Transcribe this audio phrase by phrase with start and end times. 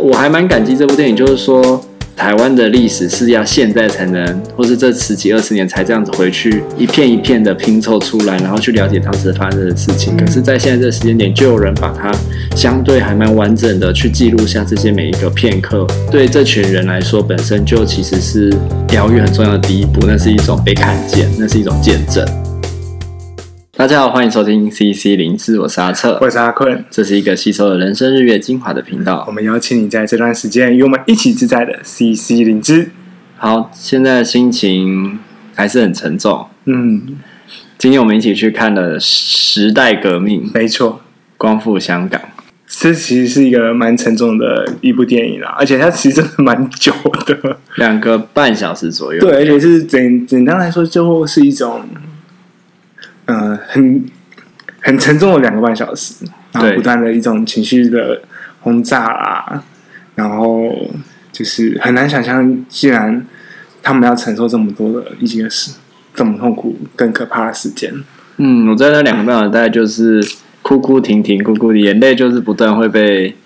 [0.00, 1.82] 我还蛮感激这部电影，就是说。
[2.14, 10.14] 台湾的历史是要现在才能，或是这十几二十年才这样子回去一片一片的拼凑出来，然后去了解当时发生的事情。
[10.14, 12.12] 可是，在现在这个时间点，就有人把它
[12.54, 15.86] 相对还蛮完整的去记录下这些每一个片刻。
[16.10, 18.52] 对这群人来说，本身就其实是
[18.90, 20.06] 疗愈很重要的第一步。
[20.06, 22.24] 那是一种被看见，那是一种见证。
[23.82, 29.24] 大家好，欢迎收听 CC 灵知，我是阿策，我是阿坤，这是一个吸收了人生日月精华的频道。
[29.26, 32.90] 我们邀请你在这段时间与我们一起自在的 CC 灵知。
[33.36, 35.18] 好，现在的心情
[35.56, 36.46] 还是很沉重。
[36.66, 37.02] 嗯，
[37.76, 41.00] 今天我们一起去看了《时代革命》，没错，
[41.36, 42.22] 光复香港。
[42.68, 46.92] 这其实是一个蛮沉重的一部电影啦，而且它其实真的蛮久
[47.26, 49.20] 的，两个半小时左右。
[49.20, 51.80] 对，而且是简简单来说，最后是一种。
[53.26, 54.04] 嗯、呃，很
[54.80, 58.22] 很沉重的两个半小时，然后不断的一种情绪的
[58.60, 59.64] 轰炸啊，
[60.14, 60.90] 然后
[61.30, 63.24] 就是很难想象，既然
[63.82, 65.72] 他们要承受这么多的一件事，
[66.14, 67.92] 这么痛苦、更可怕的时间。
[68.38, 70.24] 嗯，我在那两个半小时，大概就是
[70.62, 73.36] 哭哭停停，哭哭的眼泪就是不断会被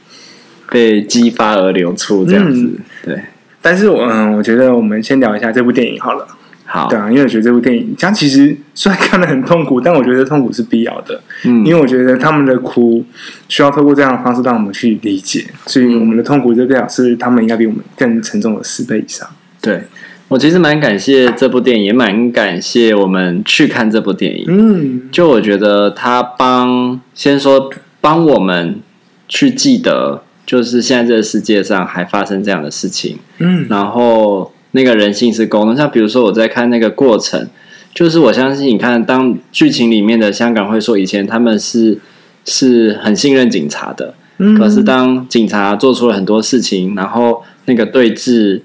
[0.70, 2.62] 被激发而流出，这样子。
[2.62, 3.22] 嗯、对，
[3.60, 6.26] 但是我嗯，我觉得我们先聊一下这部电影好了。
[6.68, 11.22] 好，对啊，因为我觉得这部电影，它其实虽然看得很痛苦，但我觉得痛苦是必要的。
[11.44, 13.04] 嗯，因为我觉得他们的苦
[13.48, 19.28] 需要透过这样的方式让我们去理解，所以我们的痛苦就表示他们应该比我们更沉重了十倍以上。
[19.62, 19.84] 对，
[20.26, 24.44] 我其实蛮感谢这部电影，也蛮感谢我们去看这部电影。
[24.48, 27.70] 嗯，就我觉得他帮先说
[28.00, 28.80] 帮我们
[29.28, 33.18] 去记得，就是现在这个世界上还发生这样的事情。
[33.38, 34.52] 嗯，然后。
[34.76, 37.48] 那个人性是沟通，像比如说我在看那个过程，
[37.94, 41.98] 就是我相信你看，当剧情里面的香港会说以前他们是
[42.44, 48.60] 是很信任警察的，嗯，可是当警察做出了很多事情，然后那个对峙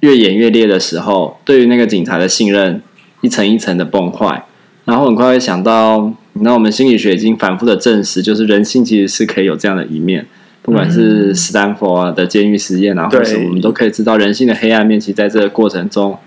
[0.00, 2.82] 越演越烈的时候，对于那个警察的信任
[3.20, 4.44] 一层一层的崩坏，
[4.86, 10.26] 然后很快会想到，那我们心理学已经反复的证实，就是人性其实是可以有这样的一面。
[10.66, 16.18] 不管是斯坦福的监狱实验啊，或者我们都可以知道人性的黑暗面，其实在这个过程中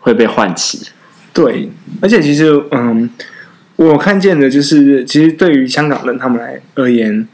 [0.00, 0.88] 会被唤起。
[1.32, 1.70] 对，
[2.02, 3.08] 而且其实，嗯，
[3.76, 7.28] 我看见的就是，其实对于香港人他们来而言，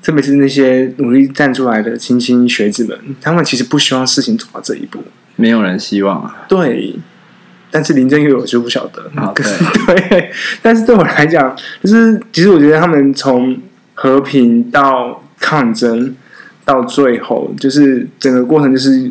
[0.00, 5.02] 特别是那些努力站出来的菁菁学子们，他们其实不希望事情走到这一步，
[5.34, 6.46] 没有人希望啊。
[6.48, 6.94] 对，
[7.68, 9.32] 但是林正月我就不晓得啊。
[9.34, 10.30] 对，对，
[10.62, 13.58] 但是对我来讲，就是其实我觉得他们从
[13.94, 16.14] 和平到抗争
[16.64, 19.10] 到最后，就是整个过程，就是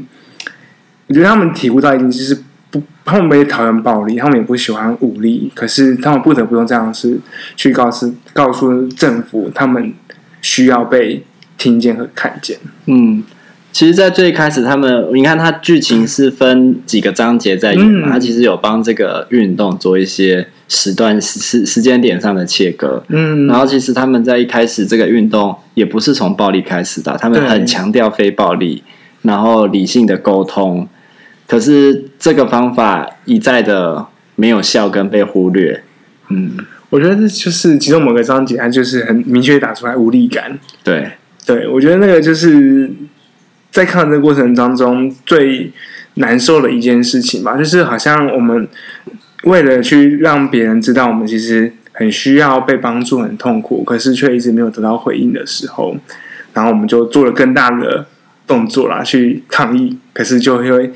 [1.08, 2.38] 我觉得他们体悟到一点，就是
[2.70, 7.20] 不，他们也讨厌暴力，他们也不喜欢武力，可是他们不得不用这样子
[7.56, 9.94] 去告诉告诉政府，他们
[10.42, 11.24] 需要被
[11.58, 12.58] 听见和看见。
[12.86, 13.24] 嗯。
[13.74, 23.04] 其实，在最开始，他们你看，它剧情是分几个章节在演嘛，它、嗯、其实有帮这个运动做一些时段时时间点上的切割。
[23.10, 28.84] 嗯，然后其实他们在一开始这个运动也不是从暴力开始的，他们很强调非暴力，
[29.22, 30.88] 然后理性的沟通。
[31.48, 34.06] 可是这个方法一再的
[34.36, 35.84] 没有效跟被忽略。
[36.30, 36.58] 嗯，
[36.90, 40.60] 我觉得这就是其中某个章节，它就是很明确打出来无力感。
[40.84, 41.12] 对，
[41.46, 42.92] 对我觉得那个就是。
[43.70, 45.72] 在抗争过程当中，最
[46.16, 48.68] 难受的一件事情吧，就是好像我们
[49.44, 55.96] 为了去让别人知道我们其实很需要被帮助、很痛苦，可是却一直没有得到回应的时候，
[56.54, 58.06] 然后我们就做了更大的
[58.46, 60.92] 动作啦，去抗议，可是就会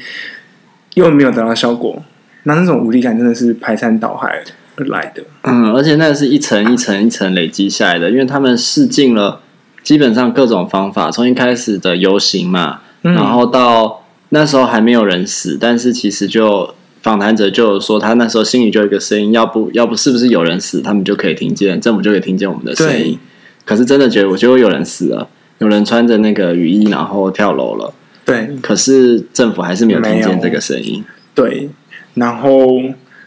[0.96, 2.03] 又没有得到效果，
[2.44, 4.44] 那那种无力感真的是排山倒海
[4.75, 5.24] 而来的。
[5.44, 9.41] 嗯，而且那是一层一层一层累积下来的，因为他们试尽了。
[9.84, 23.17] 基本上各种方法，从一开始的游行嘛，嗯，然后到那时候还没有人死，但是其实就访谈者就有说，他那时候心里就有一个声音，要不要不是不是有人死，他们就可以听见，政府就可以听见我们的声音。
[23.66, 25.27] 可是真的觉得，我觉得有人死了，
[25.57, 27.94] 有人穿着那个雨衣然后跳楼了。
[28.24, 31.03] 对，可是政府还是没有听见这个声音。
[31.33, 31.69] 对，
[32.13, 32.68] 然后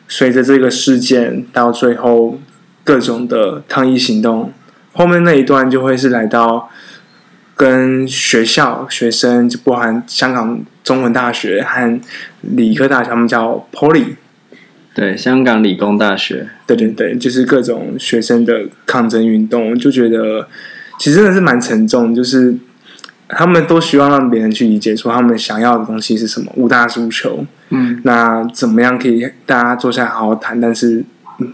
[0.06, 2.38] 随着这个事件到最后
[2.84, 4.52] 各种的抗议行动。
[4.92, 6.70] 后面那一段就会是来到
[7.56, 12.00] 跟学校学生，就包含香港中文大学和
[12.40, 14.16] 理科大学，他们叫 Poly，
[14.92, 20.48] 对，香港理工大学，对对对，就是各种学生的抗争运动，就觉得
[20.98, 22.54] 其实真的是蛮沉重，就是
[23.28, 31.04] 他们都希望让别人去理解，说他们想要的东西是什么，五大诉求，嗯，那怎么样可以大家坐下来好好谈，但是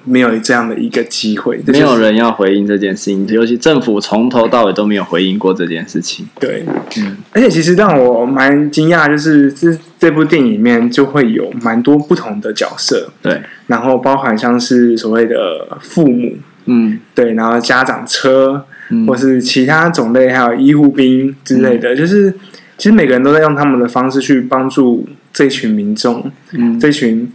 [0.05, 6.27] 没有这样的一个机会，没有人要回应这件事情，尤其政府从头到尾都没有回应过这件事情。
[6.38, 6.65] 对，
[6.99, 16.37] 嗯，而且其实让我蛮惊讶，就是这这部电影里面就会有蛮多不同的角色，对，然后包含像是所谓的父母，
[16.67, 22.31] 嗯，对，然后家长车，嗯、或是其他种类，还有医护兵之类的，嗯、就是
[22.77, 27.31] 其实每个人都在用他们的方式去帮助这群民众，嗯，这群。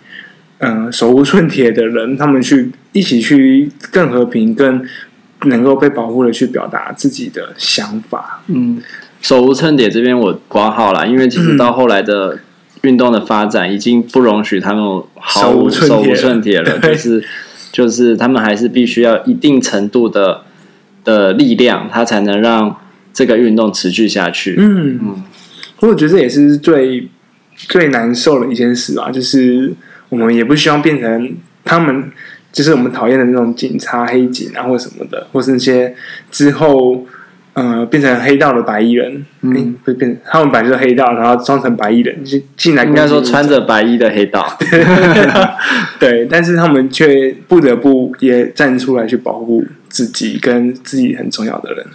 [0.59, 4.81] 嗯、呃，手无寸铁的人，他们去一起去更和平、更
[5.45, 8.41] 能够被保护的去表达自己的想法。
[8.47, 8.81] 嗯，
[9.21, 12.39] 手无寸铁这边我挂号了，因为其实到后来的
[12.83, 17.23] 运动的发展，已经不容许他们毫无手无寸铁了， 就是
[17.73, 20.43] 就是他们还是必须要一定程度的
[21.03, 22.77] 的力量，他才能让
[23.13, 24.55] 这个运动持续下去。
[24.57, 25.23] 嗯嗯，
[25.81, 27.09] 我觉得这也是最
[27.55, 29.73] 最难受的一件事啊，就是。
[30.09, 32.11] 我们也不希望变成他们，
[32.51, 35.93] 就是我们讨厌的那种警察、黑警啊，或什么的，或是那些
[36.29, 37.05] 之后
[37.53, 44.45] 呃变成黑道的白衣人，嗯，会变他们本来就是黑道，然后装成白衣人就进来，应该说穿着白衣的黑道，
[45.99, 51.85] 对，但是他们却不得不也站出来去保护自己跟自己很重要的人，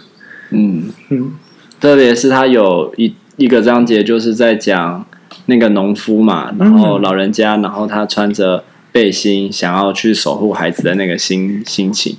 [0.51, 0.83] 嗯。
[1.09, 1.31] 嗯，
[1.79, 5.05] 特别是他有一一个章节就是在讲。
[5.47, 12.15] 那个农夫嘛，然后老人家，然后他穿着背心，想要去守护孩子的那个心心情。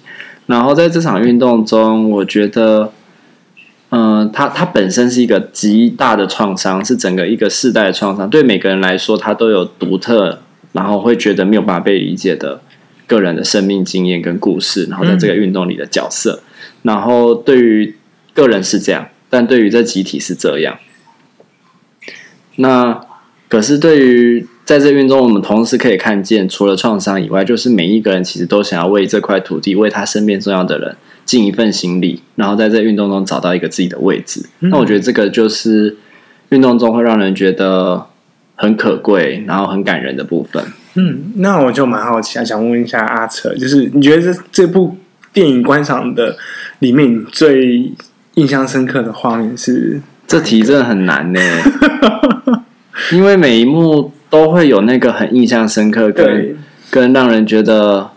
[0.47, 2.93] 然后在这场运动中，我觉得，
[3.91, 8.29] 嗯、呃，他他本身是一个极大的创伤，是整个一个世代的创伤。
[8.29, 10.41] 对每个人来说，他都有独特，
[10.73, 12.61] 然后会觉得没有办法被理解的
[13.07, 14.87] 个人的生命经验跟故事。
[14.87, 16.43] 然后在这个运动里的角色，
[16.83, 17.95] 然后对于
[18.35, 20.79] 个人是这样，但对于这集体是这样。
[22.57, 23.12] 那。
[23.53, 30.97] 可是，对于在这运动，我们同时可以看见，除了创伤以外，就是每一个人其实都想要为这块土地、为他身边重要的人
[31.27, 34.43] 尽一份心力，然后在这运动中找到一个自己的位置。
[34.61, 35.95] 嗯、那我觉得这个就是
[36.49, 38.07] 运动中会让人觉得
[38.55, 40.65] 很可贵，然后很感人的部分。
[40.95, 44.97] 嗯，那我就蛮好奇啊，想问一下阿扯，就是你觉得这这部
[45.31, 46.39] 电影观赏的
[46.79, 47.93] 里面最
[48.37, 50.01] 印象深刻的画面是？
[50.27, 51.41] 这题真的很难呢。
[53.13, 56.57] 因为每一幕都会有那个很印象深刻跟，跟
[56.91, 58.11] 跟让人觉得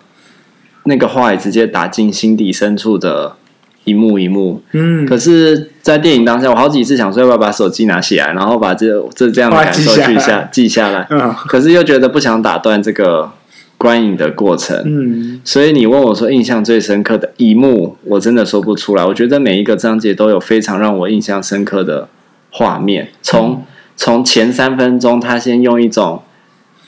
[0.83, 3.35] 那个话也直接打进心底深处的
[3.85, 4.61] 一幕一幕。
[4.73, 11.07] 嗯，可是，在电影当下，我好几次想说要不要把手机拿起来，然后把这这这样的感受记下记下来。
[11.09, 13.31] 嗯，可是又觉得不想打断这个
[13.77, 14.81] 观影的过程。
[14.85, 19.05] 嗯，所以你问我说印象最深刻的一幕，我真的说不出来。
[19.05, 22.09] 我觉得每一个章节都有非常让我印象深刻的
[22.49, 23.63] 画面，从。
[23.95, 26.21] 从前三分钟，他先用一种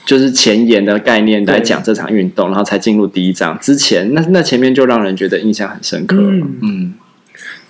[0.05, 3.57] 就是前沿的概念来讲这场运动，然后才进入第一章。
[3.59, 6.17] 之前那那前面就让人觉得印象很深刻。
[6.17, 6.93] 嗯，嗯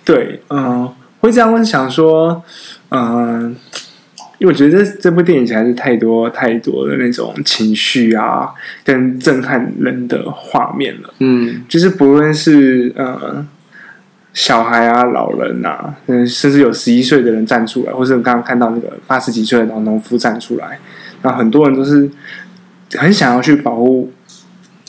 [0.03, 2.43] 对，嗯、呃，会这样问，想说，
[2.89, 3.55] 嗯、呃，
[4.39, 8.49] 因为我觉得这这部电影还是太多太多的那种情绪啊，
[8.83, 11.13] 跟震撼人的画面了。
[11.19, 13.45] 嗯，就是不论是呃。
[14.37, 20.77] 小孩啊，老人啊，嗯，甚至有十一岁的人站出来，或是我刚刚看到那个八十几岁的老农夫站出来，
[21.23, 22.07] 然后很多人都是
[22.93, 24.11] 很想要去保护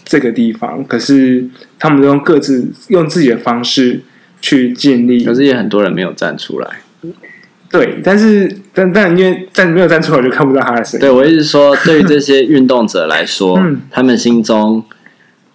[0.05, 1.49] 这个地方，可是
[1.79, 4.03] 他们都用各自用自己的方式
[4.43, 6.69] 去建立，可是也很多人没有站出来。
[7.71, 11.01] 对，但是但但因为站没有站出来，我就看不到他的声音。
[11.01, 14.85] 对，我一直说，对于这些运动者来说， 嗯、他们心中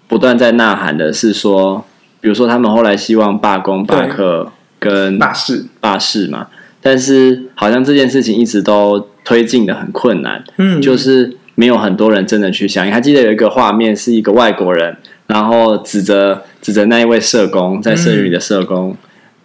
[0.07, 1.85] 不断在呐喊的是说。
[2.23, 4.49] 比如说，他们后来希望罢工、罢课
[4.79, 6.47] 跟罢市、罢市嘛，
[6.79, 12.93] 但是好像这件事情一直都推进的很困难，嗯，就是没有很多人真的去响应。
[12.93, 14.95] 还记得有一个画面，是一个外国人，
[15.27, 18.95] 然后指着指着那一位社工，在社区里的社工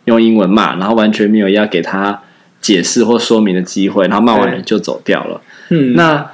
[0.05, 2.23] 用英文骂，然后完全没有要给他
[2.61, 5.41] 解释或说明的机会，然后骂完人就走掉了。
[5.71, 6.25] 嗯，那。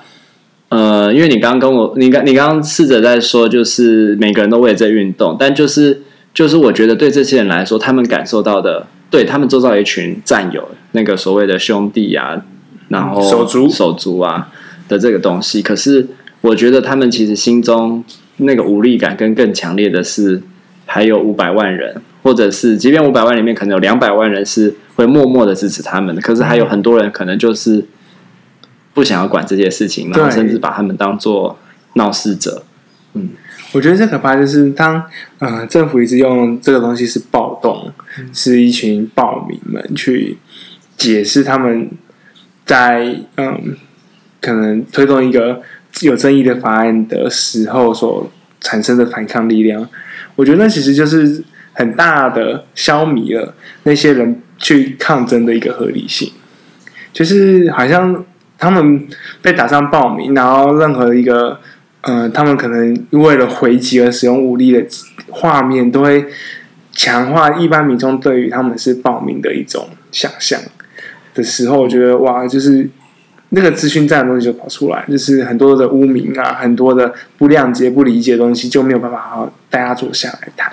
[0.69, 6.03] 呃，因为你刚刚跟我，你刚你刚刚试着在说，就是每个人都为这运动，但就是。
[6.35, 12.45] 就是我觉得对这些人来说，他们感受到的，对他们周遭一群战友，那个所谓的兄弟啊，
[12.89, 14.51] 然后手足手足啊
[14.89, 15.63] 的这个东西。
[15.63, 16.09] 可是
[16.41, 18.05] 我觉得他们其实心中
[18.39, 20.43] 那个无力感，跟更强烈的是，
[20.87, 27.87] 还有五百万人，或者是即便五百万里面可能有两百万人是会默默的支持他们的，可是还有很多人可能就是
[28.93, 31.57] 不想要管这些事情，然后甚至把他们当做
[31.95, 32.65] 闹事者。
[33.13, 33.29] 嗯。
[33.75, 35.05] 我觉得最可怕就是当
[35.41, 40.39] 呃政府一直用这个东西是暴动，嗯、是一群暴民们去
[40.97, 41.91] 解释他们
[42.65, 43.77] 在嗯
[44.41, 45.61] 可能推动一个
[46.03, 49.87] 有争议的法案的时候所产生的反抗力量。
[50.37, 56.31] 我觉得那其实就是很大的消弭了那些人去抗争的一个合理性，
[57.13, 58.25] 就是好像
[58.57, 59.09] 他们
[59.43, 61.59] 被打上暴民，然后任何一个
[62.07, 64.85] 呃，他们可能为了回击而使用武力的
[65.31, 66.25] 画面，都会
[66.93, 70.61] 强化一般民众对于他们是暴民的一种想象
[71.35, 72.89] 的时候，我觉得哇，就是。
[73.51, 80.73] 那个资讯站的东西就跑出来，就是很多的污名啊，很多的不谅解、不理解的东西，就没有办法好好大家坐下来谈。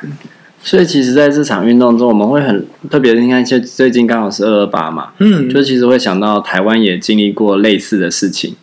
[0.64, 8.56] 所以，其实在这场运动中，我们会很特别的，应该就最近刚好是二二八嘛，嗯，就其实会想到台湾也经历过类似的事情。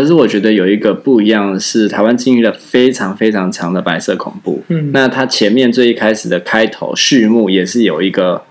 [0.00, 4.62] 可是，我觉得有一个不一样的是，台湾经历了非常非常长的白色恐怖。
[4.68, 8.42] 嗯，那它前面最一开始的开头序幕也是有一个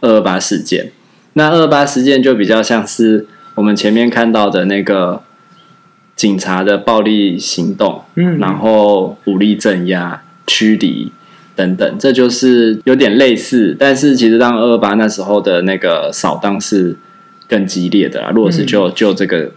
[0.00, 0.90] 二二八事件。
[1.34, 3.26] 那二二八事件就比较像是。
[3.56, 5.22] 我们前面看到的那个
[6.16, 11.12] 警察的暴力行动，嗯，然后武力镇压、驱离
[11.54, 13.76] 等等，这就是有点类似。
[13.78, 16.96] 但是其实当二二八那时候的那个扫荡是
[17.46, 18.32] 更激烈的啦。
[18.34, 19.52] 如果是就就这个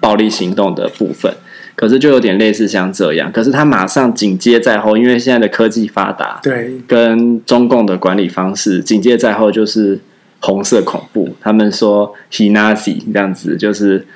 [0.00, 1.32] 暴力行动的部分，
[1.76, 3.30] 可是就有点类似像这样。
[3.30, 10.00] 可是他马上紧接在后，因为现在的科技发达，对，跟中共的管理方式紧接在后就是。
[10.42, 14.06] 红色恐怖，他们说 “He Nazi” 这样子，就是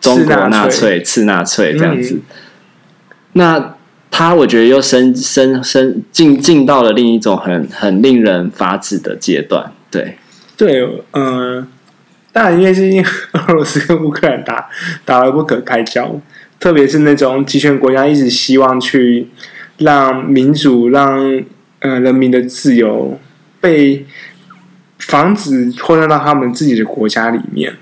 [0.00, 2.14] 中国纳粹、次纳粹这样子。
[2.14, 2.22] 嗯、
[3.32, 3.74] 那
[4.08, 9.72] 他我觉得又升升升进进到了另一种很很令人发指的阶段。
[9.90, 10.16] 对
[10.56, 11.66] 对，嗯、呃，
[12.32, 14.68] 当然因为是因俄罗斯跟乌克兰打
[15.04, 16.20] 打得不可开交，
[16.58, 19.28] 特别是那种集权国家一直希望去
[19.78, 21.42] 让民主、让
[21.80, 23.18] 呃人民的自由
[23.60, 24.06] 被。
[24.98, 27.74] 防止扩散到他们自己的国家里面，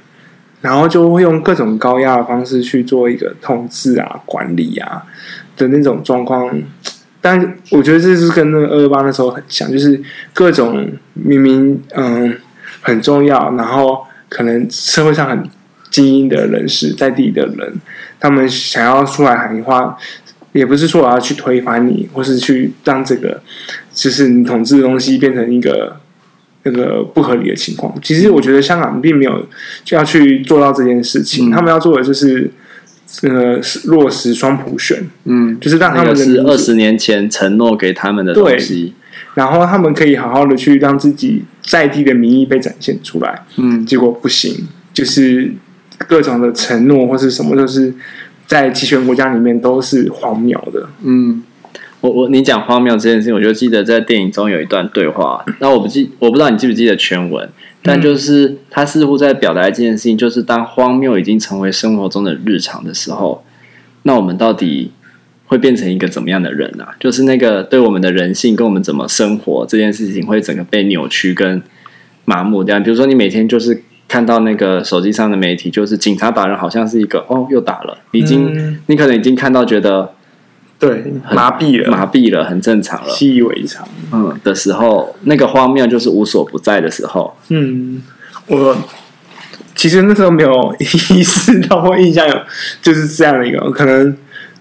[0.62, 5.02] 然后就会用各种高压的方式去做一个统治啊、管理啊
[5.54, 6.50] 的那种状况。
[7.20, 7.38] 但
[7.70, 10.00] 我觉得这是跟那个二二八那时候很像，就是
[10.32, 12.34] 各种明明嗯
[12.80, 15.42] 很重要，然后可能社会上很
[15.90, 17.74] 精英的人士，在地的人，
[18.18, 19.94] 他们想要出来喊话，
[20.52, 23.42] 也不是说我要去推翻你，或是去让这个
[23.92, 26.00] 就是你统治的东西变成一个。
[26.62, 29.48] 那个不合理的情况，其实我觉得香港并没有
[29.82, 32.50] 就要去做到这件事情，嗯、他们要做的就是
[33.22, 38.92] 呃落实双普选，嗯，就是让他们的是二十年前承诺给他们的东西，
[39.34, 45.52] 然后他们可以好好的去让自己在地的民意被展现出来，嗯，结果不行，就是
[46.08, 47.94] 各种的承诺或是什么，就是
[48.46, 51.42] 在集权国家里面都是荒谬的，嗯。
[52.02, 55.44] 我我你讲荒谬这件事情，我就记得在电影中有一段对话。
[55.58, 57.46] 那我不记，我不知道你记不记得全文，
[57.82, 63.44] 但就是他似乎在表达一件事情，就是当荒谬已经成为生活中的日常的时候，
[64.04, 64.92] 那我们到底
[65.50, 66.94] 会变成一个怎么样的人呢、啊？
[67.00, 71.60] 就是那个对我们的人性跟我们怎么生活这件事情，会整个被扭曲跟
[72.24, 72.78] 麻木掉。
[72.78, 80.12] 比如说，你每天就是看到那个手机上的媒体，就是警察打人，好像是一个哦又打了，已经你可能已经看到觉得。
[80.78, 81.04] 对，
[81.34, 83.86] 麻痹了，麻痹了，很正常了，习以为常。
[84.12, 87.36] 嗯，的时候，那个荒谬就是无所不在的时候。
[87.50, 88.00] 嗯，
[88.46, 88.74] 我
[89.74, 92.34] 其实那时候没有意识到或印象有
[92.80, 94.16] 就是这样的一个，可能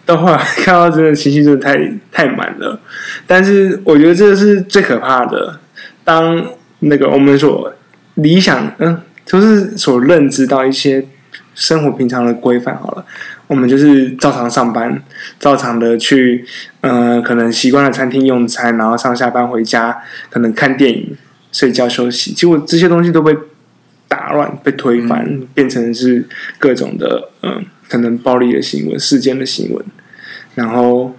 [0.10, 1.78] 到后来看到真的情绪真的太
[2.12, 2.80] 太满了。
[3.28, 5.60] 但是我觉得这个是最可怕的。
[6.04, 6.44] 当
[6.80, 7.72] 那个我们所
[8.16, 11.06] 理想，嗯，就是所认知到一些
[11.54, 13.06] 生活平常的规范，好了。
[13.46, 15.00] 我们就是照常上班，
[15.40, 16.44] 照常的去，
[16.82, 19.96] 呃，可能习惯了餐厅用餐，然后上下班回家，
[20.32, 21.16] 可能看电影、
[21.52, 22.32] 睡觉休息。
[22.32, 23.36] 结果这些东西都被
[24.08, 29.86] 打乱、被推翻，变成是各种的，嗯、可能暴力的新闻、事件的新闻。
[30.60, 31.16] 然后，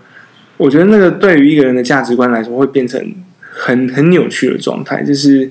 [0.56, 3.00] 我觉得那个对于一个人的价值观来说，会变成
[3.40, 5.50] 很很扭曲的状态，就是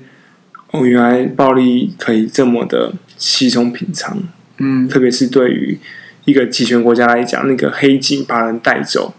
[0.70, 4.16] 哦，原来暴力可以这么的稀松平常，
[4.58, 5.78] 嗯，特别是对于。
[6.26, 9.14] 一个集权国家来讲，那个黑警把人带走，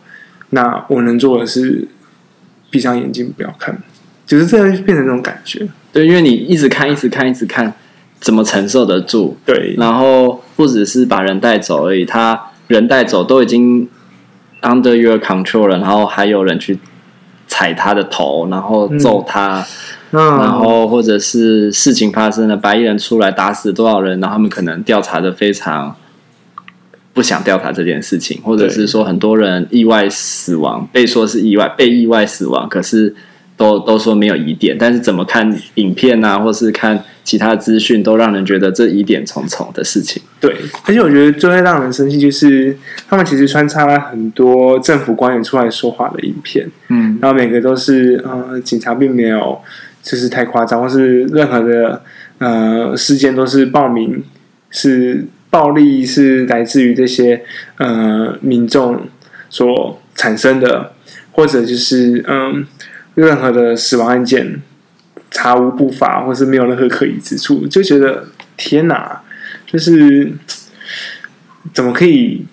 [0.51, 1.85] 那我能做的是
[2.69, 3.75] 闭上眼睛不要看，
[4.25, 5.67] 就是这样变成那种感觉。
[5.91, 7.73] 对，因为你一直看，一直看，一直看，
[8.21, 9.35] 怎么承受得住？
[9.43, 9.73] 对。
[9.77, 13.89] 然后不只是把人带走而已，他人带走都已经
[14.61, 16.79] under your control 了，然后还有人去
[17.47, 19.65] 踩他的头，然后揍他，
[20.11, 25.95] 嗯、然后或者是事情发生了，白衣人出来打死多少人，然后他们可能调查的非常。
[27.13, 33.13] 不想调查这件事情，或者是说很多人意外死亡，被说是意外，被意外死亡，可是
[33.61, 40.19] 都都说没有疑点，但是怎么看影片啊，或是看其他资讯，都让人觉得这疑点重重的事情。
[40.39, 42.75] 对，而且我觉得最会让人生气就是
[43.07, 49.61] 他们其实穿插了很多政府官员出来说话的影片，嗯，然后每个都是呃警察并没有
[50.01, 52.01] 就是太夸张，或是任何的
[52.39, 54.23] 呃事件都是报名
[54.71, 57.43] 是暴力是来自于这些
[57.77, 59.01] 呃民众
[59.51, 60.93] 所产生的，
[61.33, 62.65] 或者就是嗯。
[63.21, 64.61] 任何的死亡案件
[65.29, 69.21] 查无不法，或是没有任何可疑之处，就觉得天哪，
[69.67, 70.31] 就是
[71.71, 72.45] 怎么可以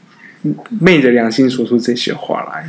[0.81, 2.67] 昧着良心说出这些话来？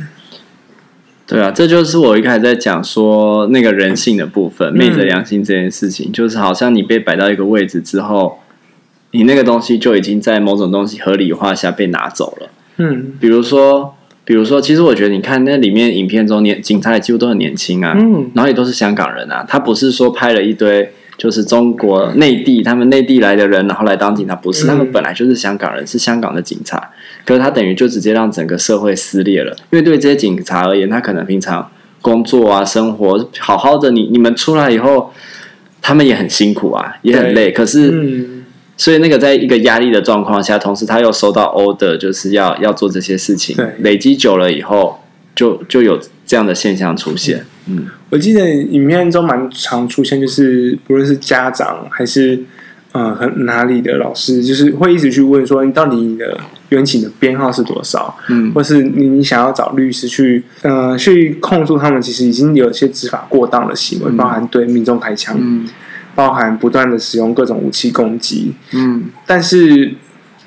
[1.26, 8.40] 对啊，这就是我一开始在讲说那个人性的部分，昧着良心这件事情，嗯、就是好像你被摆到一个位置之后，
[9.10, 12.48] 你那个东西就已经在某种东西合理化下被拿走了。
[12.78, 13.94] 嗯，比如说。
[14.30, 19.44] 比如说，其实我觉得，你看那里面影片中，年警察也几乎都很年轻啊，嗯，然后也都是香港人啊。
[19.48, 26.90] 他不是说拍了一堆就是中国内地他们内地来的人，然后来当警察，不是，他们本来就是香港人，是香港的警察。
[27.24, 31.68] 可是他等于就直接让整个社会撕裂了，因为对这些警察而言，他可能平常
[32.00, 35.12] 工作啊、生活好好的，你你们出来以后，
[35.82, 38.38] 他们也很辛苦啊，也很累，可是。
[38.80, 44.98] 嗯所以那个在一个压力的状况下，同时他又收到 order，就是要要做这些事情，对，累积久了以后，
[45.36, 47.44] 就就有这样的现象出现。
[47.66, 52.40] 嗯，我记得影片中蛮常出现，就是不论是家长还是
[52.92, 58.16] 呃哪里的老师，就是会一直去问说，你到底你的冤情的编号是多少？
[58.30, 65.36] 嗯，或是你你想要找律师去呃去控诉他们，其实已经有一些执法过当的行为，嗯、包含对民众开枪。
[65.38, 65.68] 嗯。
[66.20, 69.94] 包含不断的使用各种武器攻击，嗯，但是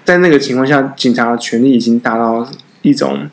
[0.06, 2.48] 在那个情况下，警察的权力已经达到
[2.84, 3.27] 一种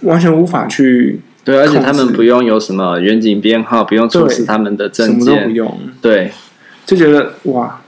[0.00, 6.32] 完全无法去对，而且他们不用有什么远景编号，不用出示他们的证件，什么都不用，对，
[6.84, 7.80] 就觉得哇。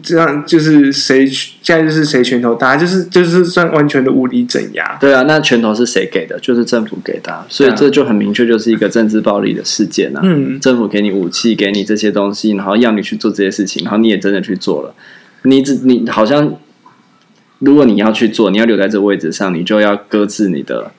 [0.00, 4.96] 这样就是谁现在就是谁拳头大，就是就是算完全的无理镇压。
[5.00, 6.38] 对啊，那拳头是谁给的？
[6.38, 10.20] 就是政府给的，所以这就很明确，就是一个政治暴力的事件啊。
[10.22, 14.94] 嗯，政府给你武器，给你这些东西，然后要你去做这些事情，然后你也真的去做了。
[15.42, 16.54] 你只你好像，
[17.58, 20.92] 如果你要去做，你要留在这位置上，你就要搁置你的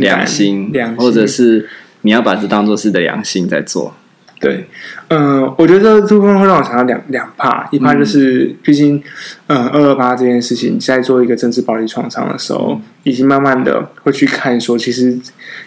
[0.00, 1.68] 良心，良心，或者是
[2.02, 3.96] 你要把这当做是的良心在做。
[4.38, 4.66] 对，
[5.08, 9.02] 嗯、呃，我觉得这部分会让我想到两两怕，一怕就是，毕竟，
[9.46, 15.18] 嗯，二二八这件事情在做一个政治暴力创伤的时候，已经慢慢的会去看说，其实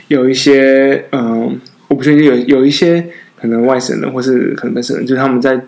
[0.07, 1.51] 有一些，嗯、呃，
[1.87, 3.03] 我不确定有有一些
[3.41, 5.59] 可能外省人或是可能本省人，就是他们在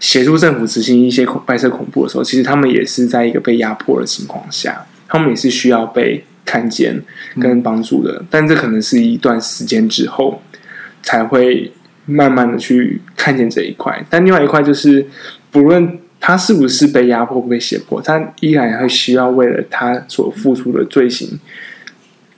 [0.00, 7.02] 协助政府执行一些恐白色恐怖的时候，其实他们也是在一个被压迫的情况下，他们也是需要被看见
[7.38, 10.40] 跟帮助的，但这可能是一段时间之后
[11.02, 11.70] 才会。
[12.08, 15.06] 慢慢的去看见这一块，但另外一块就是，
[15.50, 21.38] 不论他是不是被压迫、被胁迫，他依然会需要为了他所付出的罪行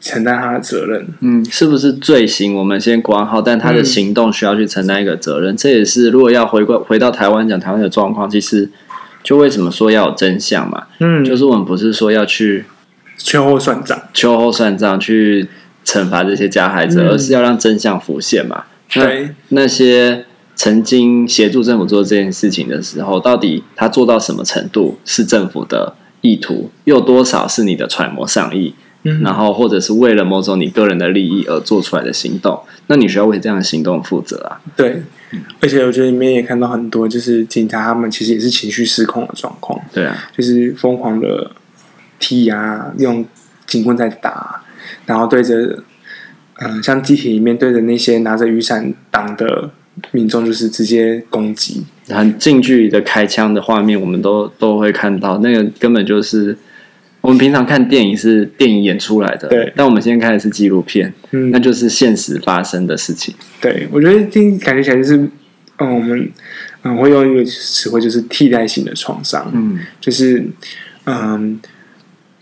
[0.01, 1.07] 承担他的责任。
[1.21, 2.55] 嗯，是不是罪行？
[2.55, 5.55] 我们先管好，但他的行动需要去承担一个责任。
[5.55, 8.69] 嗯、这也是如果要回归回到台湾讲台湾的状况，其实
[9.23, 10.89] 就为什么说要有真相嘛？
[10.99, 12.65] 嗯，就是我们不是说要去
[13.17, 15.47] 秋后算账、秋后算账去
[15.85, 18.65] 惩罚这些加害者，嗯、而是要让真相浮现嘛。
[18.93, 20.25] 对那些
[20.57, 28.75] 曾经协助政府做这件事情的时候，到底他做到什么程度是政府的意图，又多少是你的揣摩上意？
[29.05, 34.61] 嗯，然后或者是为了某种你个人的利益而做出来的行动，那你需要为这样的行动负责啊。
[34.77, 35.03] 对，
[35.61, 39.81] 而且我觉得里面也看到很多，就是警察他们其实也是情绪失控的状况。
[39.93, 41.51] 对啊，就是疯狂的
[42.19, 43.25] 踢啊，用
[43.67, 44.63] 警棍在打，
[45.07, 45.83] 然后对着。
[46.63, 49.71] 嗯，像地铁里面对着那些拿着雨伞挡的
[50.13, 55.39] 民众，就是直接攻击，很近距离的开枪的画面，我们都都会看到。
[55.39, 56.57] 那个根本就是
[57.23, 59.73] 我们平常看电影是电影演出来的，对。
[59.75, 63.35] 但我们现在看的是纪录片，嗯，那就是现实发生的事情。
[63.61, 65.17] 对，我觉得听感觉起来就是，
[65.79, 66.31] 嗯，我们
[66.83, 70.45] 嗯会用一个词汇，就是替代性的创伤，嗯，就是
[71.05, 71.59] 嗯，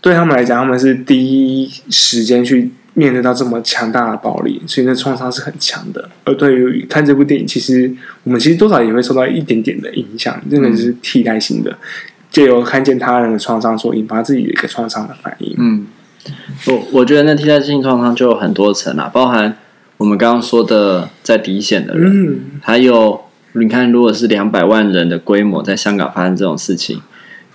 [0.01, 2.71] 对他们来讲，他们是第一时间去。
[2.95, 6.09] 面对到这么强大的暴力，所以那创伤是很强的。
[6.25, 7.89] 而对于看这部电影，其实
[8.23, 11.77] 我们其实多少也会受到一点点的影响，这个是替代性的，
[12.29, 15.55] 借由看见他人的创伤所引发自己的一个创伤的反应。
[15.57, 15.85] 嗯，
[16.67, 19.55] 我我觉得那替代性创伤就有很多层啊，包含
[19.97, 23.21] 我们刚刚说的在底线的人，嗯，还有
[23.53, 27.01] 你看，如果是两百万人的规模在香港发生这种事情，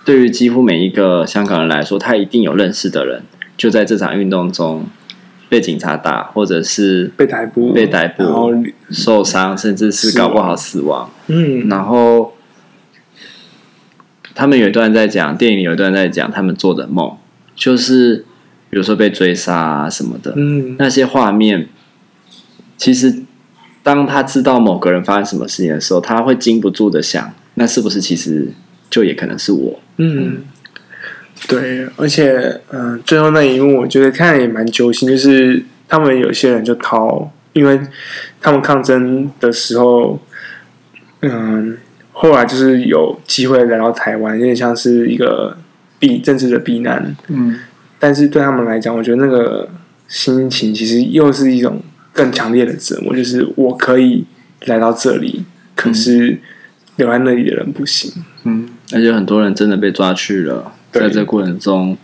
[0.03, 3.23] 对于几乎每一个香港人来说，他一定有认识的人
[3.57, 4.85] 就在这场运动中。
[5.55, 8.51] 被警察打，或者是被逮捕、被逮捕、然后
[8.91, 11.09] 受伤，甚至是搞不好死亡。
[11.27, 12.33] 嗯，然后
[14.33, 17.15] 他们有一段在讲，电影里有一段在讲他们做的梦，
[17.55, 18.25] 就是
[18.69, 21.69] 比如说被追杀啊什么的，嗯，那些画面，
[22.75, 23.23] 其实
[23.81, 28.51] 当他知道某个人发生什么事情的时候，他会禁不住的想，那是不是其实
[28.89, 29.79] 就也可能是我？
[29.95, 30.39] 嗯，
[31.47, 32.33] 对，而且
[32.71, 37.79] 嗯、呃，最后那一幕我觉得看也蛮揪心，就是他们有些人就逃，因为
[38.41, 40.19] 他们抗争的时候，
[41.21, 41.77] 嗯，
[42.11, 45.57] 后来就是有机会来到台湾，有点像是一个
[45.99, 47.59] 避政治的避难，嗯，
[47.99, 49.69] 但是对他们来讲，我觉得那个
[50.07, 51.81] 心情其实又是一种
[52.13, 54.25] 更强烈的折磨，就是我可以
[54.65, 55.43] 来到这里，
[55.75, 56.39] 可是
[56.95, 58.11] 留在那里的人不行。
[58.43, 61.97] 嗯，而且很多人真的被抓去了，对在这过程中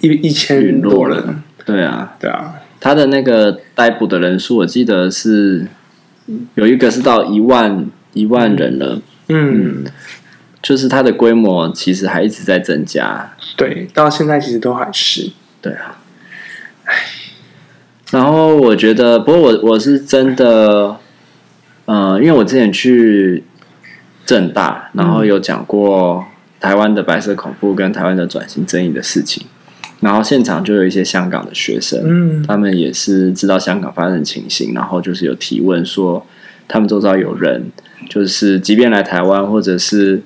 [0.00, 5.66] 一一千多人。，对啊，对啊，他的那个逮捕的人数，我记得是
[6.54, 9.84] 有一个是到一万一万人了，嗯，
[10.62, 13.32] 就是它的规模其实还一直在增加。
[13.56, 15.30] 对，到现在其实都还是，
[15.60, 15.98] 对啊，
[18.12, 20.96] 然后我觉得，不过我我是真的，
[21.86, 23.42] 呃，因为我之前去
[24.24, 26.24] 正大，然后有讲过
[26.60, 29.46] 台湾的白色恐怖跟台湾的转型争议的事情，
[30.00, 32.42] 然后现场就有一些香港的学生，嗯。
[32.46, 36.26] 他们也是知道香港发生的情形，然后就是有提问说，
[36.68, 37.70] 他们周遭有人，
[38.08, 40.22] 就是即便来台湾，或者是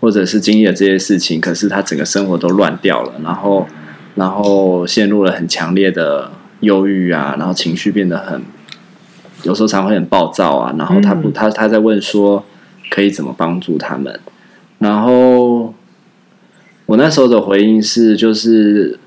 [0.00, 3.66] 或者是经历了这些事情，可是他整个生活都乱掉了，然后
[4.14, 8.42] 然后陷入了很强烈的忧郁啊，然后情绪变得很，
[9.42, 11.32] 有时候常会很暴躁啊，然后他不，嗯。
[11.32, 12.44] 他他在问说
[12.90, 14.20] 可以怎么帮助他们，
[14.82, 15.72] 然后
[16.86, 18.98] 我那时候的回应是，就是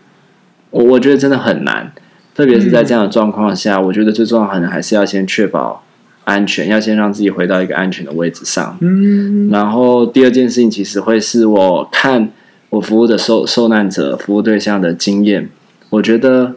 [0.69, 1.91] 我我觉得真的很难，
[2.33, 5.83] 特别是在这样的状况下，我觉得最重要可能还是要先确保
[6.23, 8.77] 安全，要先让自己回到一个安全的位置上。
[8.79, 12.31] 嗯然后第二件事情，其实会是我看
[12.69, 15.49] 我服务的受受难者服务对象的经验，
[15.89, 16.55] 我觉得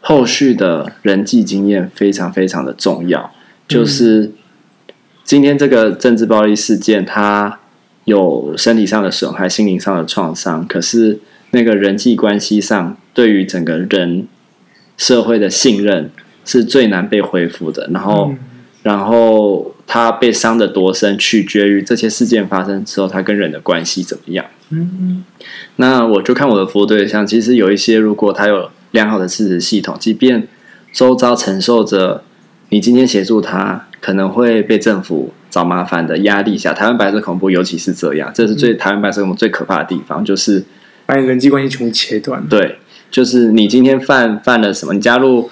[0.00, 3.32] 后续的人际经验非常非常的重要。
[3.66, 4.32] 就是
[5.24, 7.59] 今天这个政治暴力事件，它
[8.10, 11.18] 有身体上的损害、心灵上的创伤，可是
[11.52, 14.26] 那个人际关系上，对于整个人
[14.96, 16.10] 社会的信任
[16.44, 17.88] 是最难被恢复的。
[17.92, 18.34] 然后。
[18.82, 24.42] 然后他被伤得多深，取决于这些事件发生之后，他跟人的关系怎么样。
[24.70, 25.22] 嗯
[25.76, 30.48] 那我就看我的服务对象，其实有一些，如果他有良好的支持系统，即便
[30.94, 32.24] 周遭承受着
[32.70, 40.64] 你今天协助他可能会被政府找麻烦的压力下，台湾白色恐怖尤其是这样，这是最台湾白色恐怖最可怕的地方，就是
[41.04, 42.46] 把你人际关系全部切断。
[42.48, 42.78] 对，
[43.10, 45.50] 就是你今天犯犯了什么，你加入。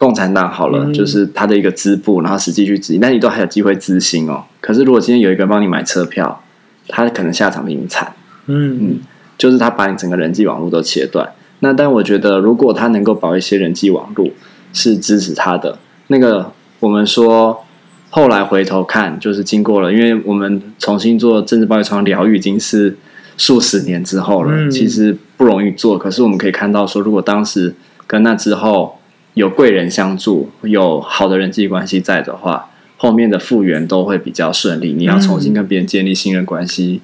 [0.00, 4.44] 共产党好了，嗯、就是他的一个支部，然后实际去执行，那你都还有机会咨询哦。
[4.60, 6.40] 可是如果今天有一个人帮你买车票，
[6.86, 8.12] 他可能下场比你惨。
[8.46, 9.00] 嗯嗯，
[9.36, 11.28] 就是他把你整个人际网络都切断。
[11.58, 14.30] 那但我觉得，如果他能够保一些人际网络，
[14.72, 15.76] 是支持他的。
[16.06, 17.64] 那个我们说，
[18.10, 22.96] 后来回头看，就是经过了，因为我们重新做政治暴力创伤疗愈，已经是
[23.36, 25.98] 数十年之后了，嗯、其实不容易做。
[25.98, 27.74] 可是我们可以看到说，如果当时
[28.06, 28.96] 跟那之后。
[29.34, 34.92] 有贵人相助，有好的人际关系在的话，后面的复原都会比较顺利。
[34.92, 37.02] 你要重新跟别人建立信任关系，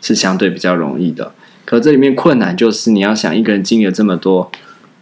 [0.00, 1.32] 是相对比较容易的。
[1.64, 4.52] 可这里面困难就是，你要想一个人经历了这么多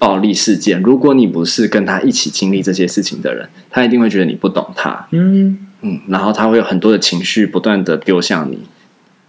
[0.02, 5.06] 暴力事件，如果你不是跟他一起经历这些事情的人，他一定会觉得你不懂他。
[5.12, 8.58] 嗯嗯，然后他会有很多的情绪不断的丢向你。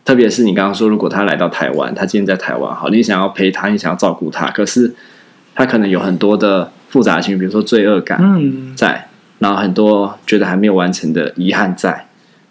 [0.04, 4.96] 特别是你刚刚说，如果他来到台湾，他今天在台湾，好，你想要陪他，你想要照顾他，可是
[5.54, 6.72] 他可能有很多的。
[6.94, 8.22] 复杂情绪，比如说罪恶感
[8.76, 9.08] 在，
[9.40, 12.06] 然后很多觉得还没有完成的遗憾在，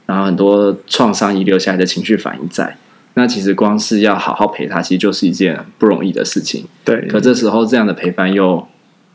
[0.05, 2.77] 然后很多创伤遗留下来的情绪反应在。
[3.15, 6.65] 那其实光是要好好陪他，其实就是一件不容易的事情。
[6.85, 8.67] 对，可这时候这样的陪伴又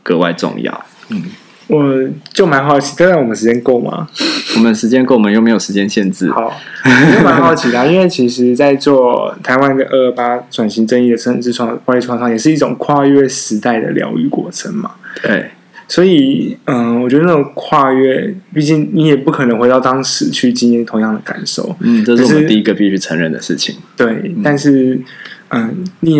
[0.02, 0.84] 格外重要。
[1.10, 1.22] 嗯，
[1.66, 4.08] 我就蛮好奇，现在我们时间够吗？
[4.56, 6.30] 我们时间够，我们又没有时间限制。
[6.30, 6.52] 好，
[6.84, 14.92] 我就蛮好奇的，因为其实，在做台湾的二二八转型正义的政治创外力创伤，也是一种跨越时代的疗愈过程嘛。
[15.22, 15.50] 对，
[15.90, 21.74] 所以嗯，我觉得那种跨越，毕竟你也不可能回到当时去经验同样的感受。
[21.80, 23.74] 嗯，这是我们第一个必须承认的事情。
[23.96, 25.00] 对，嗯、但是
[25.48, 26.16] 嗯，你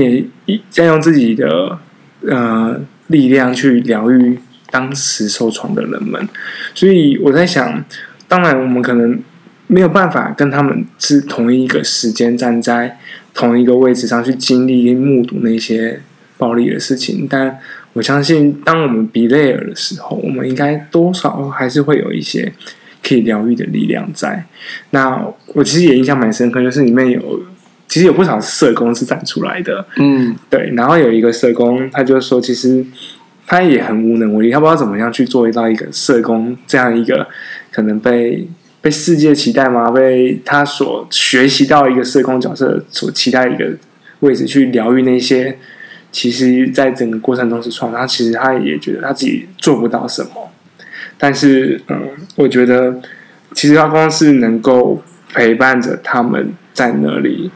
[0.47, 1.79] 也在用自己的
[2.23, 4.39] 呃力量去疗愈
[4.71, 6.27] 当时受创的人们。
[6.75, 7.85] 所以我在想，
[8.27, 9.21] 当然我们可能
[9.67, 12.99] 没有办法跟他们是同一个时间站在
[13.35, 16.01] 同一个位置上去经历、目睹那些
[16.39, 17.59] 暴力的事情，但
[17.95, 22.53] 我相信当我们 be there 的时候，我们应该多少还是会有一些
[23.03, 24.45] 可以疗愈的力量在。
[24.91, 25.21] 那
[25.55, 27.41] 我其实也印象蛮深刻，就是里面有
[27.89, 30.71] 其实有不少社工是站出来的，嗯，对。
[30.77, 32.85] 然后有一个社工，他就说，其实
[33.47, 37.27] 他也很无能为力，他不知道怎么样去做到一个社工这样一个
[37.73, 38.47] 可能被
[38.81, 39.91] 被世界期待吗？
[39.91, 43.73] 被他所学习到一个社工角色所期待一个
[44.21, 45.59] 位置去疗愈那些。
[46.11, 50.51] 其实，在整个过程中是创，他其实他也觉得他自己做不到什么，
[51.19, 53.01] 但是，嗯，我觉得
[53.55, 57.51] 其实他光是能够陪伴着他们在那里，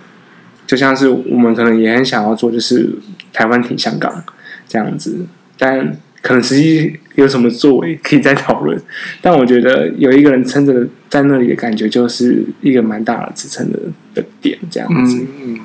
[0.66, 2.90] 就像是我们可能也很想要做，就是
[3.32, 4.22] 台湾挺香港
[4.68, 5.26] 这样子，
[5.58, 8.80] 但可能实际有什么作为可以再讨论。
[9.20, 13.78] 但我觉得有一个人撑着在那里的感觉，就是一个蛮大的支撑的
[14.14, 15.26] 的点，这样子。
[15.42, 15.58] 嗯。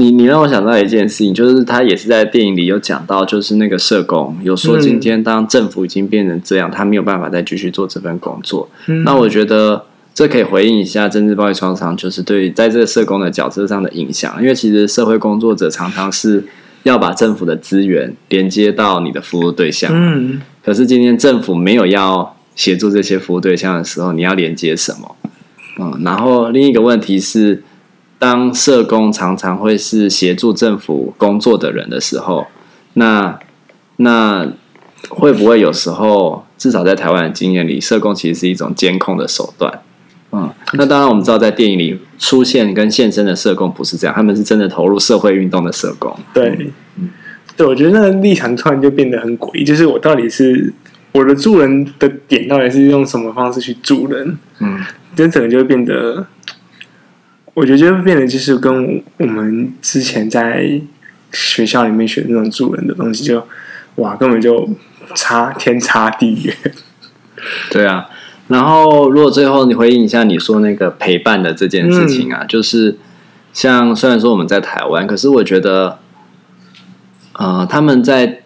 [0.00, 8.68] 你你让我想到一件事情，就是他也是在电影里有讲到，就是那个社工有说，今天当政府已经变成这样，他没有办法再继续做这份工作。
[8.86, 9.84] 嗯、那我觉得
[10.14, 14.40] 这可以回应一下政治暴力创伤，就是对在这个社工的角色上的影响。
[14.40, 16.44] 因为其实社会工作者常常是
[16.84, 19.90] 要把政府的资源连接到你的服务对象。
[19.92, 25.16] 嗯，可是今天政府没有要协助这些服务对象的时候，你要连接什么？
[25.80, 27.64] 嗯，然后另一个问题是。
[28.18, 32.48] 当社工常常会是协助政府工作的人的时候，
[32.94, 33.38] 那
[33.96, 34.48] 那
[35.08, 39.80] 会不会有时候，至少在台湾的经验里，社工其实是一种监控的手段？
[40.32, 46.14] 嗯，那当然我们知道，在电影里出现跟现身的社工不是这样，他们是真的投入社会运动的社工。
[46.34, 47.08] 对，嗯，
[47.56, 50.74] 对，我觉得那个立场突然就变得很诡异，就是我到底是
[51.12, 54.36] 我的助人的点，到底是用什么方式去助人？
[54.58, 54.80] 嗯，
[55.14, 56.26] 这整个就会变得。
[57.58, 60.80] 我觉得就会变得就是跟我们之前在
[61.32, 63.46] 学校里面学的那种助人的东西就，就
[63.96, 64.68] 哇，根本就
[65.16, 66.54] 差天差地远。
[67.68, 68.08] 对啊，
[68.46, 72.96] 然后如果最后你回应一下你说那个陪伴的这件事情啊，嗯、就是
[73.52, 75.98] 像虽然说我们在台湾，可是我觉得，
[77.32, 78.42] 呃，他们在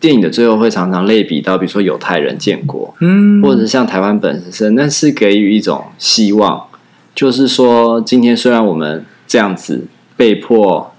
[0.00, 6.67] 电影的最后会常常类比到，比如说犹太人建国，嗯，或者像台湾本身，那是给予一种希望。
[7.18, 10.94] 就是说，今天虽然我们这样子被迫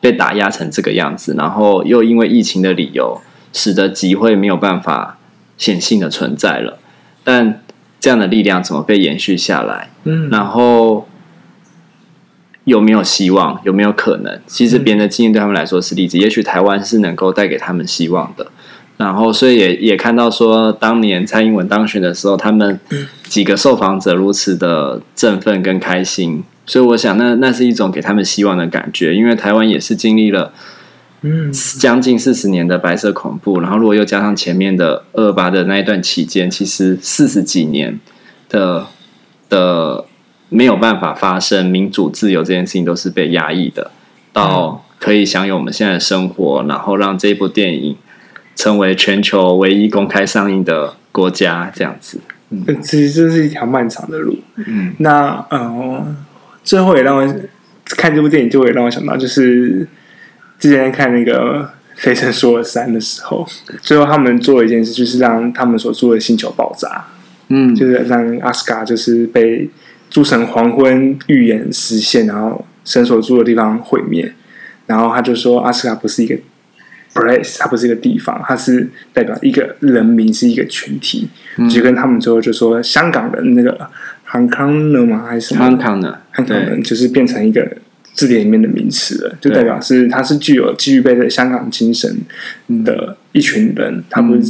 [0.00, 3.20] 被打压成这个样子，然后又因为疫情的理由，
[3.52, 5.18] 使得集会没有办法
[5.58, 6.78] 显性的存在了，
[7.24, 7.60] 但
[7.98, 9.90] 这样的力量怎么被延续下来？
[10.04, 11.08] 嗯，然后
[12.62, 13.60] 有没有希望？
[13.64, 14.40] 有没有可能？
[14.46, 18.52] 其实别人的经验对他们来说是例子，也许台湾是能够带给他们希望的。
[18.96, 22.78] 然后，所以也也看到说，当年蔡英文当选的时候，他们
[23.24, 29.12] 几个受访者如此的振奋跟开心，所以我想那那是一种给他们希望的感觉。
[29.12, 30.52] 因为台湾也是经历了
[31.22, 37.98] 嗯将近四十年的白色恐怖，然后如果又加上前面的二二八的那一段期间，其实四十几年
[38.48, 38.86] 的
[39.48, 40.04] 的
[40.48, 43.90] 没有办法发生民主自由这件事情都是被压抑的，
[44.32, 47.96] 到可以享有我们现在的生活，然后让这部电影。
[48.54, 52.20] 成为全球唯一公开上映的国家，这样子。
[52.50, 54.38] 嗯，其实这是一条漫长的路。
[54.56, 56.16] 嗯，那呃，
[56.62, 57.34] 最后也让我
[57.88, 59.86] 看这部电影，就会让我想到，就是
[60.58, 61.62] 之前看那个
[62.06, 63.46] 《雷神索尔三》的时候，
[63.80, 67.06] 最后他们做了一件事，就是让他们所住的星球爆炸。
[67.48, 69.68] 嗯，就是让阿斯卡就是被
[70.08, 74.32] 诸神黄昏预言实现，然后神所住的地方毁灭。
[74.86, 76.36] 然后他就说，阿斯卡不是一个。
[77.14, 81.28] place，它不是一个地方，它是代表一个人民，是一个群体。
[81.56, 83.88] 嗯、就跟他们最后就说，香港人那个
[84.28, 85.24] Hong Kong 吗？
[85.28, 87.76] 还是 Hong Kong 的 Hong Kong 人，就是变成一个
[88.12, 92.18] 字典里面的名词了，就代表是它是具有具备的香港精神
[92.84, 94.42] 的一群人，他们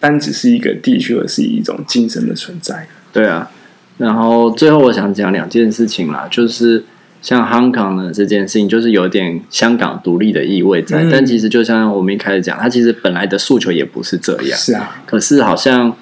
[0.00, 2.88] 单只是一个地区，而是一种精神的存在。
[3.12, 3.50] 对啊，
[3.98, 6.84] 然后最后我想讲两件事情啦，就是。
[7.26, 14.56] 像香港呢这件事情，就是有点香港独立的意味在，嗯、但其实就像我们一开始讲，他其实本来的诉求也不是这样。
[14.56, 15.96] 是啊，可是好像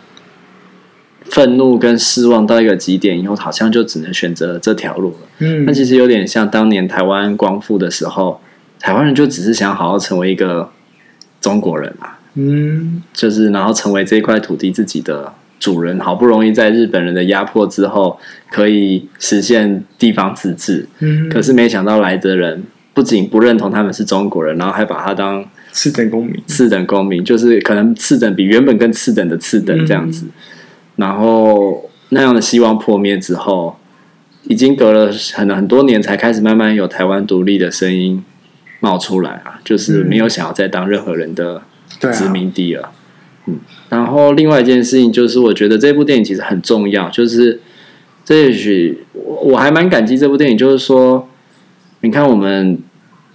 [1.25, 5.17] 愤怒跟失望到一个极点以后，好像就只能选择这条路了。
[5.39, 8.43] 嗯，那其实有点像当年台湾光复的时候，
[8.79, 10.69] 台湾人就只是想好好成为一个
[11.41, 12.19] 中国人啊。
[12.35, 15.33] 嗯，就是然后成为这块土地自己的。
[15.65, 20.87] 主人好不容易在日本人的压迫之后，可以实现地方自治。
[20.99, 26.39] 嗯，可是没想到来的人不仅不认同他们是中国人，然后还把他当次等公民。
[26.47, 30.27] 次等公民就是可能次等比原本更次等的次等这样子。
[30.27, 30.33] 嗯，
[30.97, 33.79] 然后那样的希望破灭之后，
[34.43, 38.23] 已经隔了很很多年，才开始慢慢有台湾独立的声音
[38.81, 39.59] 冒出来啊！
[39.65, 41.63] 就是没有想要再当任何人的
[42.13, 42.91] 殖民地了。
[43.47, 43.59] 嗯，
[43.95, 47.61] 然后另外一件事情就是，我觉得这部电影其实很重要，就是
[48.25, 51.29] 这也许我我还蛮感激这部电影，就是说，
[52.01, 52.77] 你看我们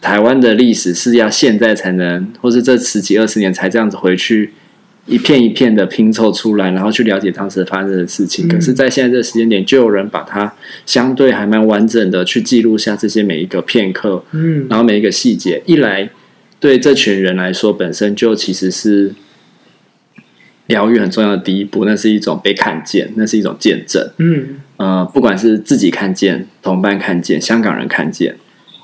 [0.02, 4.52] 台湾的历史是要现在才能，或是这十几二十年才这样子回去
[5.06, 8.45] 一片一片的拼凑出来，然后去了解当时发生的事情。
[8.50, 10.54] 可是，在现在这个时间点，就有人把它
[10.86, 16.10] 相对还蛮完整的去记录下这些每一个片刻，嗯，然后每一个细节，一来
[16.60, 19.13] 对这群人来说，本身就其实是。
[20.69, 24.08] 疗愈很重要的第一步，那是一种被看见，那是一种见证。
[24.17, 28.36] 嗯，呃，不管是自己看见、同伴看见、香港人看见，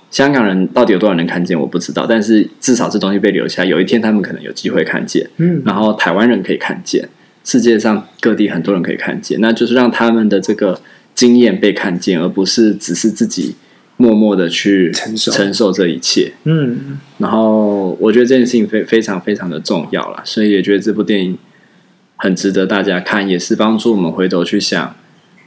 [0.09, 2.07] 香港人到底有多少人看见，我不知道。
[2.09, 5.29] 但是至少这东西被留下，有一天他们可能有机会看见。
[5.37, 7.07] 嗯，然后台湾人可以看见，
[7.43, 10.81] 世界上各地很多人可以看见，那就是让他们的这个
[11.13, 13.53] 经验被看见，而不是只是自己
[13.97, 16.33] 默默的去承受承受这一切。
[16.45, 21.37] 嗯，然后我觉得这件事情非非常非常的重要啦，所以也觉得这部电影。
[22.17, 24.95] 很值得大家看，也是帮助我们回头去想，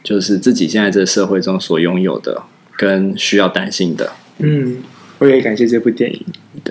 [0.02, 2.42] 就是自己现在这社会中所拥有的
[2.76, 4.12] 跟需要担心的。
[4.38, 4.78] 嗯，
[5.18, 6.24] 我也感谢这部电影，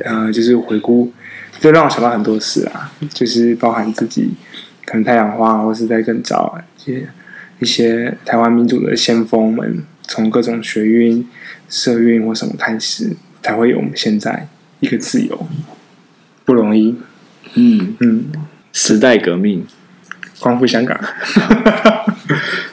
[0.05, 1.11] 呃，就是回顾，
[1.59, 4.29] 就让我想到很多事啊，就是包含自己
[4.85, 7.09] 可能太阳花，或是在更早一些
[7.59, 11.27] 一些台湾民主的先锋们，从各种学运、
[11.67, 14.47] 社运或什么开始，才会有我们现在
[14.79, 15.47] 一个自由，
[16.45, 16.95] 不容易。
[17.55, 18.25] 嗯嗯，
[18.71, 19.65] 时代革命。
[20.39, 20.97] 光复香港，